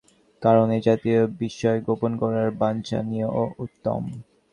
কারণ, 0.41 0.67
এ 0.71 0.87
জাতীয় 0.87 1.19
বিষয় 1.39 1.79
গোপন 1.87 2.11
করাই 2.21 2.49
বাঞ্ছনীয় 2.61 3.27
ও 3.33 3.43
উত্তম। 3.57 4.01